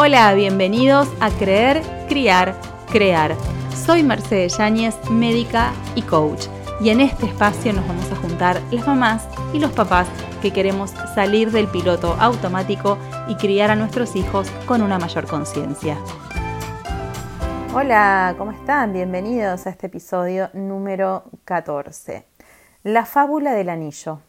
[0.00, 2.54] Hola, bienvenidos a Creer, Criar,
[2.92, 3.34] Crear.
[3.74, 6.46] Soy Mercedes Yáñez, médica y coach.
[6.80, 10.06] Y en este espacio nos vamos a juntar las mamás y los papás
[10.40, 15.98] que queremos salir del piloto automático y criar a nuestros hijos con una mayor conciencia.
[17.74, 18.92] Hola, ¿cómo están?
[18.92, 22.24] Bienvenidos a este episodio número 14.
[22.84, 24.20] La fábula del anillo.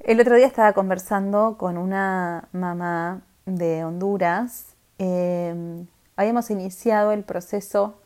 [0.00, 8.00] El otro día estaba conversando con una mamá de Honduras Em, habíamos iniciado el proceso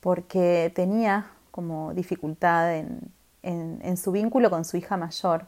[0.00, 5.46] porque tenía como dificultad en, su vínculo con su hija mayor.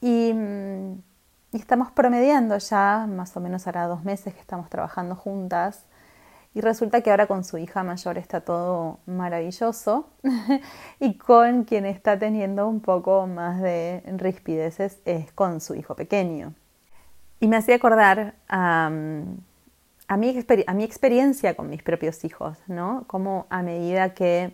[0.00, 0.92] Y, mm,
[1.52, 5.84] y, estamos promediando ya, más o menos hará dos meses que estamos trabajando juntas.
[6.54, 10.08] Y resulta que ahora con su hija mayor está todo maravilloso
[11.00, 16.54] y con quien está teniendo un poco más de rispideces es con su hijo pequeño.
[17.40, 18.90] Y me hacía acordar a
[20.08, 23.04] a mi, a mi experiencia con mis propios hijos, ¿no?
[23.06, 24.52] Como a medida que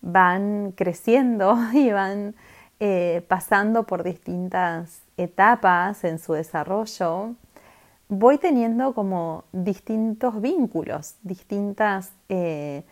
[0.00, 2.34] van creciendo y van
[2.78, 7.34] eh, pasando por distintas etapas en su desarrollo,
[8.08, 12.84] voy teniendo como distintos vínculos, distintas, eh,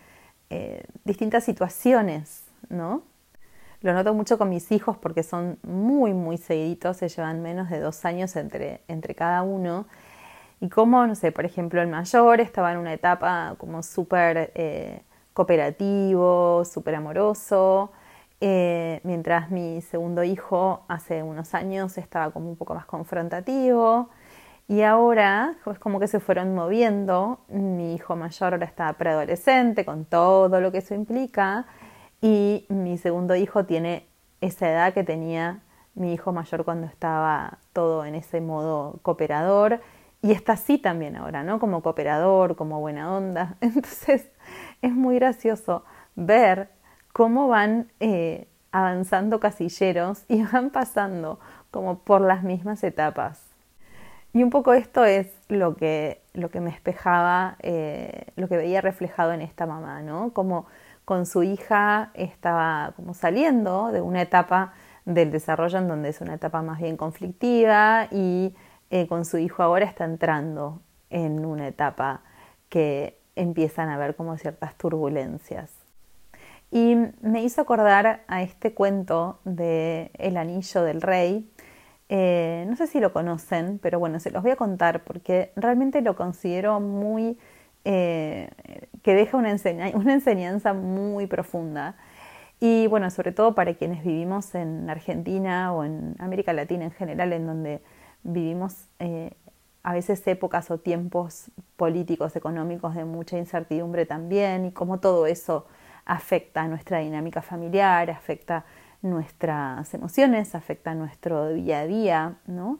[0.49, 3.03] eh, distintas situaciones, ¿no?
[3.81, 7.79] Lo noto mucho con mis hijos porque son muy, muy seguiditos, se llevan menos de
[7.79, 9.85] dos años entre, entre cada uno
[10.59, 15.01] y como, no sé, por ejemplo, el mayor estaba en una etapa como súper eh,
[15.33, 17.91] cooperativo, súper amoroso,
[18.41, 24.09] eh, mientras mi segundo hijo hace unos años estaba como un poco más confrontativo.
[24.67, 27.39] Y ahora es como que se fueron moviendo.
[27.49, 31.67] Mi hijo mayor ahora está preadolescente con todo lo que eso implica.
[32.21, 34.07] Y mi segundo hijo tiene
[34.41, 35.61] esa edad que tenía
[35.93, 39.81] mi hijo mayor cuando estaba todo en ese modo cooperador
[40.25, 41.59] y está así también ahora, ¿no?
[41.59, 43.57] Como cooperador, como buena onda.
[43.61, 44.27] Entonces
[44.81, 46.69] es muy gracioso ver
[47.13, 53.39] cómo van eh, avanzando casilleros y van pasando como por las mismas etapas.
[54.33, 58.81] Y un poco esto es lo que, lo que me espejaba, eh, lo que veía
[58.81, 60.33] reflejado en esta mamá, ¿no?
[60.33, 60.65] Como
[61.05, 64.73] con su hija estaba como saliendo de una etapa
[65.05, 68.55] del desarrollo en donde es una etapa más bien conflictiva y
[68.89, 72.21] eh, con su hijo ahora está entrando en una etapa
[72.69, 75.71] que empiezan a ver como ciertas turbulencias.
[76.71, 81.49] Y me hizo acordar a este cuento de El anillo del rey.
[82.09, 86.01] Eh, no sé si lo conocen, pero bueno, se los voy a contar porque realmente
[86.01, 87.37] lo considero muy...
[87.87, 88.49] Eh,
[89.03, 89.55] que deja una,
[89.93, 91.95] una enseñanza muy profunda.
[92.59, 97.33] Y bueno, sobre todo para quienes vivimos en Argentina o en América Latina en general,
[97.33, 97.81] en donde
[98.25, 99.31] vivimos eh,
[99.83, 105.67] a veces épocas o tiempos políticos, económicos de mucha incertidumbre también y cómo todo eso
[106.05, 108.65] afecta a nuestra dinámica familiar, afecta
[109.01, 112.79] nuestras emociones, afecta nuestro día a día, ¿no?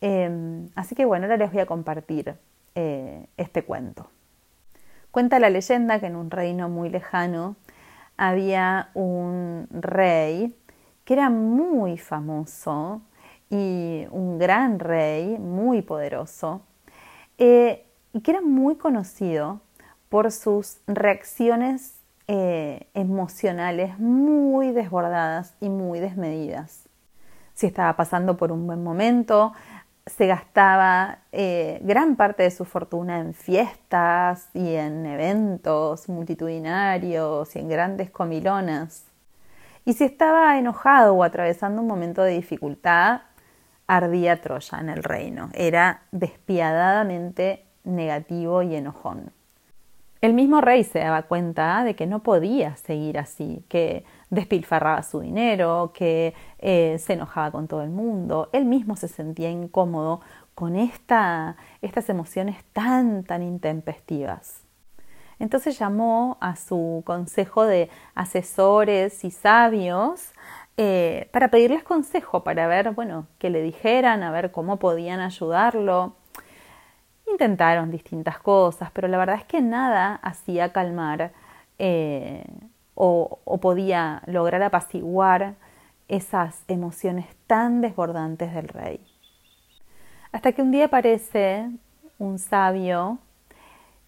[0.00, 2.34] Em, así que bueno, ahora les voy a compartir
[2.74, 4.08] eh, este cuento.
[5.10, 7.56] Cuenta la leyenda que en un reino muy lejano
[8.16, 10.54] había un rey
[11.04, 13.02] que era muy famoso
[13.52, 16.62] y un gran rey muy poderoso
[17.36, 19.60] eh, y que era muy conocido
[20.08, 26.88] por sus reacciones eh, emocionales muy desbordadas y muy desmedidas.
[27.52, 29.52] Si estaba pasando por un buen momento,
[30.06, 37.58] se gastaba eh, gran parte de su fortuna en fiestas y en eventos multitudinarios y
[37.58, 39.04] en grandes comilonas.
[39.84, 43.20] Y si estaba enojado o atravesando un momento de dificultad,
[43.96, 45.50] ardía Troya en el reino.
[45.54, 49.32] Era despiadadamente negativo y enojón.
[50.20, 55.18] El mismo rey se daba cuenta de que no podía seguir así, que despilfarraba su
[55.18, 58.48] dinero, que eh, se enojaba con todo el mundo.
[58.52, 60.20] Él mismo se sentía incómodo
[60.54, 64.62] con esta, estas emociones tan, tan intempestivas.
[65.40, 70.30] Entonces llamó a su consejo de asesores y sabios
[70.76, 76.16] eh, para pedirles consejo, para ver, bueno, qué le dijeran, a ver cómo podían ayudarlo.
[77.30, 81.32] Intentaron distintas cosas, pero la verdad es que nada hacía calmar
[81.78, 82.44] eh,
[82.94, 85.54] o, o podía lograr apaciguar
[86.08, 89.00] esas emociones tan desbordantes del rey.
[90.32, 91.70] Hasta que un día aparece
[92.18, 93.18] un sabio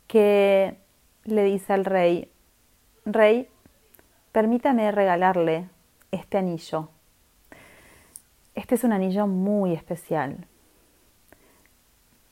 [0.07, 0.77] que
[1.25, 2.31] le dice al rey,
[3.07, 3.49] Rey,
[4.33, 5.69] permítame regalarle
[6.15, 6.89] este anillo.
[8.55, 10.47] Este es un anillo muy especial.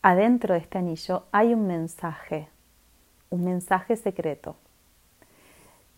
[0.02, 2.48] adentro de este anillo hay un mensaje,
[3.30, 4.56] un mensaje secreto.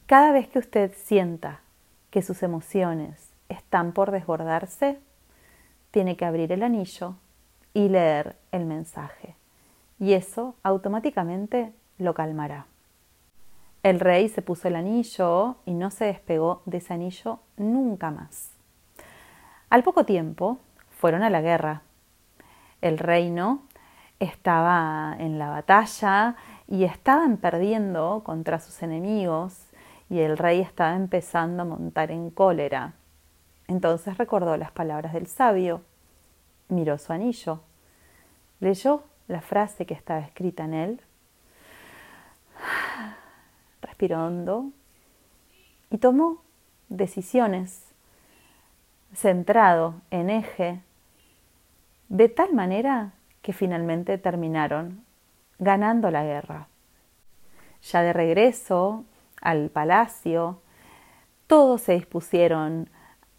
[0.07, 1.61] Cada vez que usted sienta
[2.11, 4.99] que sus emociones están por desbordarse,
[5.91, 7.17] tiene que abrir el anillo
[7.73, 9.37] y leer el mensaje.
[9.99, 12.67] Y eso automáticamente lo calmará.
[13.85, 18.51] El rey se puso el anillo y no se despegó de ese anillo nunca más.
[19.69, 20.57] Al poco tiempo
[20.89, 21.83] fueron a la guerra.
[22.81, 23.65] El reino
[24.21, 26.37] estaba en la batalla
[26.67, 29.67] y estaban perdiendo contra sus enemigos
[30.09, 32.95] y el rey estaba empezando a montar en cólera.
[33.69, 35.83] Entonces recordó las palabras del sabio,
[36.69, 37.61] miró su anillo,
[38.61, 41.01] leyó la frase que estaba escrita en él,
[45.91, 46.43] y tomó
[46.89, 47.85] decisiones
[49.15, 50.81] centrado en eje,
[52.09, 53.13] de tal manera
[53.43, 55.05] que finalmente terminaron
[55.59, 56.67] ganando la guerra.
[57.83, 59.05] Ya de regreso
[59.41, 60.61] al palacio,
[61.47, 62.89] todos se dispusieron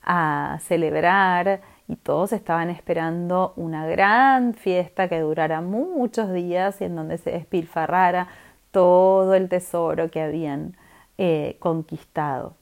[0.01, 6.95] a celebrar y todos estaban esperando una gran fiesta que durara muchos días y en
[6.95, 8.27] donde se despilfarrara
[8.75, 10.75] todo el tesoro que habían
[11.17, 12.57] eh, conquistado.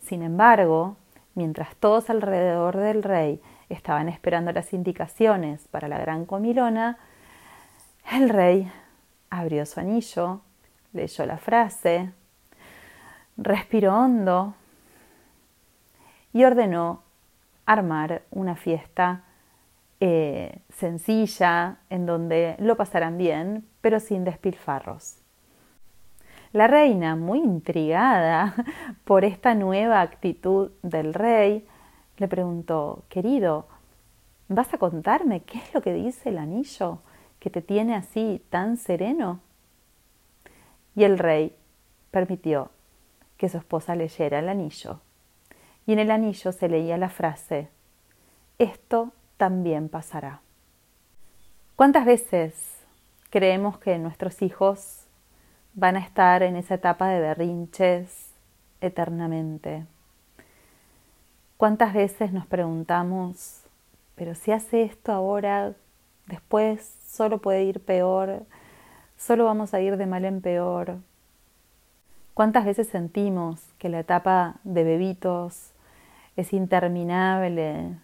[0.00, 0.96] Sin embargo,
[1.36, 6.98] mientras todos alrededor del rey estaban esperando las indicaciones para la gran comilona,
[8.10, 8.68] el rey
[9.30, 10.40] abrió su anillo,
[10.92, 12.10] leyó la frase,
[13.36, 14.56] respiró hondo
[16.32, 17.04] y ordenó
[17.66, 19.22] armar una fiesta
[20.00, 25.20] eh, sencilla en donde lo pasarán bien, pero sin despilfarros.
[26.52, 28.54] La reina, muy intrigada
[29.04, 31.66] por esta nueva actitud del rey,
[32.18, 33.66] le preguntó, querido,
[34.48, 37.00] ¿vas a contarme qué es lo que dice el anillo
[37.38, 39.40] que te tiene así tan sereno?
[40.94, 41.54] Y el rey
[42.10, 42.70] permitió
[43.36, 45.00] que su esposa leyera el anillo.
[45.86, 47.68] Y en el anillo se leía la frase,
[48.58, 50.40] esto también pasará.
[51.76, 52.54] ¿Cuántas veces
[53.28, 55.05] creemos que nuestros hijos
[55.76, 58.30] van a estar en esa etapa de berrinches
[58.80, 59.84] eternamente?
[61.58, 63.60] ¿Cuántas veces nos preguntamos,
[64.14, 65.74] pero si hace esto ahora,
[66.26, 68.42] después solo puede ir peor,
[69.16, 70.96] solo vamos a ir de mal en peor?
[72.34, 75.72] ¿Cuántas veces sentimos que la etapa de bebitos
[76.36, 77.96] es interminable,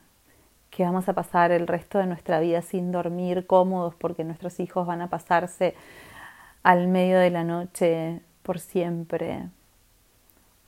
[0.71, 4.87] que vamos a pasar el resto de nuestra vida sin dormir cómodos porque nuestros hijos
[4.87, 5.75] van a pasarse
[6.63, 9.49] al medio de la noche por siempre?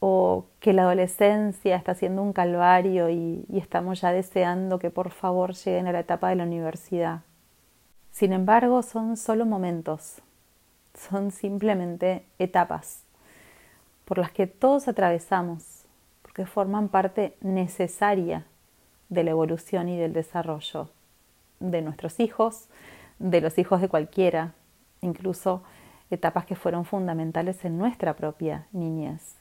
[0.00, 5.54] ¿O que la adolescencia está siendo un calvario y, estamos ya deseando que por favor
[5.54, 7.20] lleguen a la etapa de la universidad?
[8.12, 10.18] Sin embargo, son solo momentos,
[10.94, 13.02] son simplemente etapas
[14.04, 15.84] por las que todos atravesamos,
[16.22, 18.44] porque forman parte necesaria
[19.08, 20.90] de la evolución y del desarrollo
[21.60, 22.68] de nuestros hijos,
[23.18, 24.52] de los hijos de cualquiera,
[25.00, 25.62] incluso
[26.10, 29.36] etapas que fueron fundamentales en nuestra propia niñez.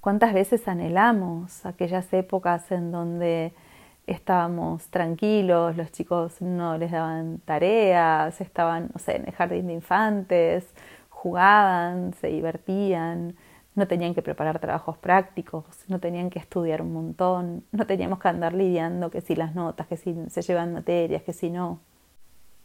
[0.00, 3.52] ¿Cuántas veces anhelamos aquellas épocas en donde
[4.06, 9.74] estábamos tranquilos, los chicos no les daban tareas, estaban, no sé, en el jardín de
[9.74, 10.72] infantes,
[11.10, 13.36] jugaban, se divertían,
[13.74, 18.28] no tenían que preparar trabajos prácticos, no tenían que estudiar un montón, no teníamos que
[18.28, 21.80] andar lidiando que si las notas, que si se llevan materias, que si no.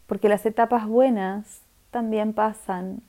[0.08, 1.62] Porque las etapas buenas
[1.92, 3.02] también pasan.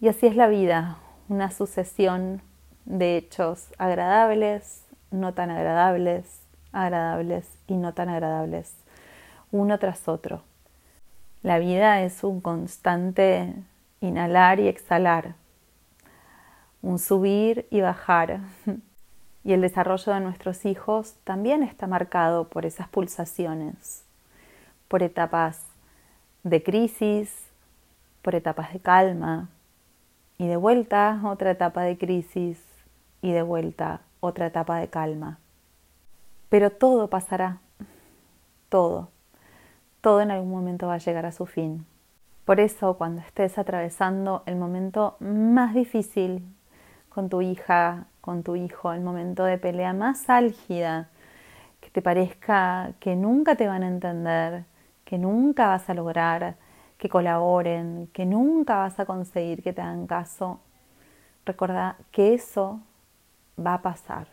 [0.00, 2.42] Y así es la vida, una sucesión
[2.84, 6.40] de hechos agradables, no tan agradables,
[6.72, 8.74] agradables y no tan agradables,
[9.52, 10.42] uno tras otro.
[11.42, 13.54] La vida es un constante
[14.00, 15.34] inhalar y exhalar
[16.82, 18.40] un subir y bajar.
[19.42, 24.02] Y el desarrollo de nuestros hijos también está marcado por esas pulsaciones,
[24.86, 25.62] por etapas
[26.42, 27.34] de crisis,
[28.20, 29.48] por etapas de calma,
[30.40, 32.58] y de vuelta otra etapa de crisis,
[33.20, 35.38] y de vuelta otra etapa de calma.
[36.48, 37.58] Pero todo pasará,
[38.70, 39.10] todo,
[40.00, 41.84] todo en algún momento va a llegar a su fin.
[42.46, 46.42] Por eso, cuando estés atravesando el momento más difícil
[47.10, 51.10] con tu hija, con tu hijo, el momento de pelea más álgida,
[51.82, 54.64] que te parezca que nunca te van a entender,
[55.04, 56.56] que nunca vas a lograr
[57.00, 60.60] que colaboren, que nunca vas a conseguir que te hagan caso,
[61.46, 62.80] recuerda que eso
[63.58, 64.28] va a pasar.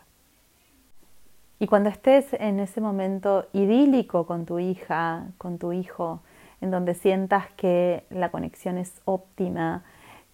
[1.60, 6.20] Y cuando estés en ese momento idílico con tu hija, con tu hijo,
[6.60, 9.86] en donde sientas que la conexión es óptima,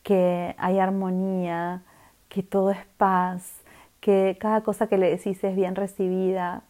[0.02, 1.84] que hay armonía,
[2.30, 3.62] que todo es paz,
[4.00, 6.64] que cada cosa que le decís es bien recibida,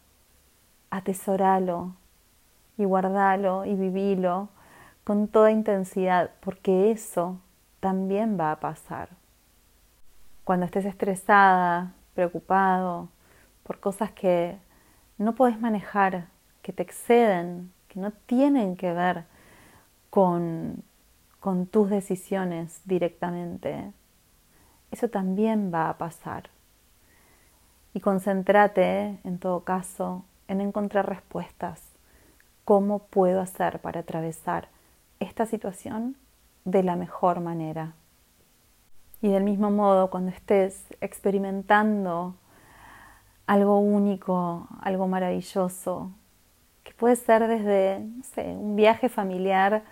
[0.90, 1.94] atesoralo
[2.76, 4.50] y guardalo y vivilo
[5.04, 7.38] con toda intensidad, porque eso
[7.80, 9.10] también va a pasar.
[10.44, 13.08] Cuando estés estresada, preocupado
[13.62, 14.56] por cosas que
[15.18, 16.28] no podés manejar,
[16.62, 19.24] que te exceden, que no tienen que ver
[20.08, 20.82] con,
[21.40, 23.92] con tus decisiones directamente,
[24.90, 26.48] eso también va a pasar.
[27.92, 31.80] Y concéntrate, en todo caso, en encontrar respuestas.
[32.64, 34.68] ¿Cómo puedo hacer para atravesar
[35.24, 36.16] esta situación
[36.64, 37.94] de la mejor manera?
[39.20, 42.34] Y del mismo modo, cuando estés experimentando
[43.46, 46.10] algo único, algo maravilloso,
[46.82, 49.82] que puede ser desde, no sé, un viaje familiar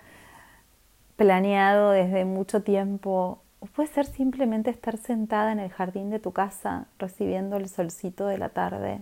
[1.15, 6.31] planeado desde mucho tiempo, o puede ser simplemente estar sentada en el jardín de tu
[6.31, 9.01] casa recibiendo el solcito de la tarde.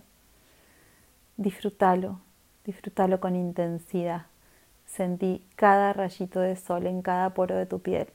[1.37, 2.19] Disfrútalo,
[2.63, 4.30] disfrútalo con intensidad.
[4.91, 8.09] Sentí cada rayito de sol en cada poro de tu piel.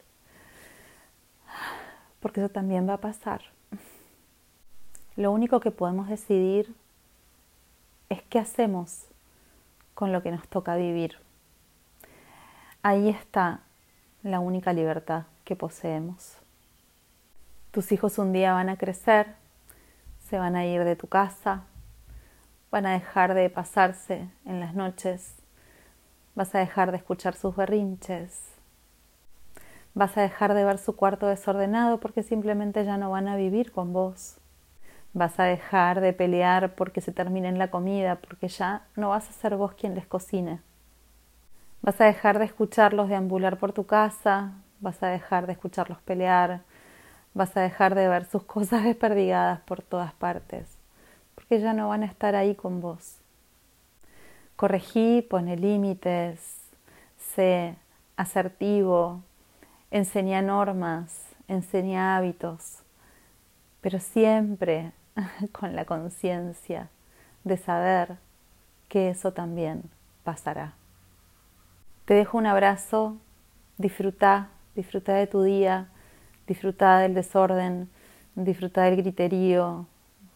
[2.21, 3.40] Porque eso también va a pasar.
[5.16, 6.75] Lo único que podemos decidir
[8.11, 9.06] es qué hacemos
[9.95, 11.16] con lo que nos toca vivir.
[12.83, 13.61] Ahí está
[14.23, 16.37] la única libertad que poseemos.
[17.71, 19.35] Tus hijos un día van a crecer,
[20.28, 21.62] se van a ir de tu casa,
[22.71, 25.37] van a dejar de pasarse en las noches,
[26.37, 28.52] vas a dejar de escuchar sus berrinches,
[29.95, 33.73] vas a dejar de ver su cuarto desordenado porque simplemente ya no van a vivir
[33.73, 34.37] con vos.
[35.14, 39.33] Vas a dejar de pelear porque se termine la comida, porque ya no vas a
[39.33, 40.61] ser vos quien les cocine.
[41.81, 46.61] Vas a dejar de escucharlos deambular por tu casa, vas a dejar de escucharlos pelear,
[47.33, 50.76] vas a dejar de ver sus cosas desperdigadas por todas partes,
[51.35, 53.21] porque ya no van a estar ahí con vos.
[54.56, 56.40] Corregí, pone límites,
[57.18, 57.76] sé
[58.16, 59.22] asertivo,
[59.90, 62.78] enseña normas, enseña hábitos,
[63.80, 64.92] pero siempre
[65.52, 66.88] con la conciencia
[67.44, 68.16] de saber
[68.88, 69.82] que eso también
[70.25, 70.72] pasará.
[72.06, 73.16] Te dejo un abrazo,
[73.78, 75.88] disfruta, disfruta de tu día,
[76.46, 77.90] disfruta del desorden,
[78.34, 79.86] disfruta del griterío,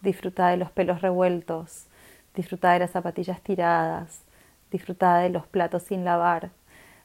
[0.01, 1.87] disfruta de los pelos revueltos,
[2.35, 4.23] disfruta de las zapatillas tiradas,
[4.71, 6.51] disfruta de los platos sin lavar,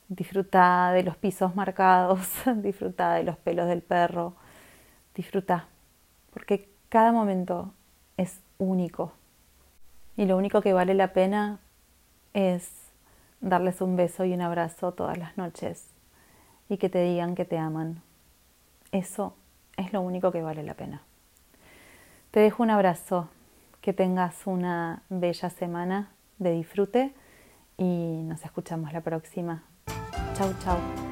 [0.08, 4.34] disfruta de los pisos marcados, disfruta de los pelos del perro,
[5.14, 5.66] disfruta,
[6.32, 7.72] porque cada momento
[8.16, 9.12] es único.
[10.16, 11.58] Y lo único que vale la pena
[12.32, 12.70] es
[13.40, 15.86] darles un beso y un abrazo todas las noches
[16.68, 18.02] y que te digan que te aman.
[18.92, 19.34] Eso
[19.76, 21.02] es lo único que vale la pena.
[22.30, 23.28] Te dejo un abrazo,
[23.86, 27.14] que tengas una bella semana de disfrute
[27.78, 29.62] y nos escuchamos la próxima.
[30.34, 31.05] Chau, chau.